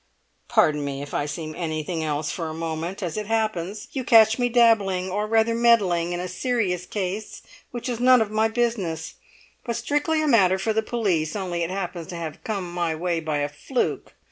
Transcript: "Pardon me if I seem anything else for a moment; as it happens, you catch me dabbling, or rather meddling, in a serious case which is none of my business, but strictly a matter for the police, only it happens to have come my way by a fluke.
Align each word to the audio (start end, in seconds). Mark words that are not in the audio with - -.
"Pardon 0.47 0.83
me 0.83 1.03
if 1.03 1.13
I 1.13 1.27
seem 1.27 1.53
anything 1.53 2.03
else 2.03 2.31
for 2.31 2.49
a 2.49 2.55
moment; 2.55 3.03
as 3.03 3.17
it 3.17 3.27
happens, 3.27 3.87
you 3.91 4.03
catch 4.03 4.39
me 4.39 4.49
dabbling, 4.49 5.11
or 5.11 5.27
rather 5.27 5.53
meddling, 5.53 6.11
in 6.11 6.19
a 6.19 6.27
serious 6.27 6.87
case 6.87 7.43
which 7.69 7.87
is 7.87 7.99
none 7.99 8.19
of 8.19 8.31
my 8.31 8.47
business, 8.47 9.17
but 9.63 9.75
strictly 9.75 10.19
a 10.23 10.27
matter 10.27 10.57
for 10.57 10.73
the 10.73 10.81
police, 10.81 11.35
only 11.35 11.61
it 11.61 11.69
happens 11.69 12.07
to 12.07 12.15
have 12.15 12.43
come 12.43 12.73
my 12.73 12.95
way 12.95 13.19
by 13.19 13.41
a 13.41 13.47
fluke. 13.47 14.15